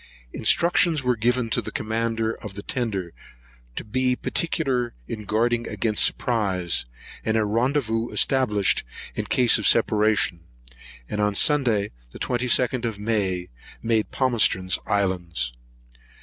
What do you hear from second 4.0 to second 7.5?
particular in guarding against surprise, and a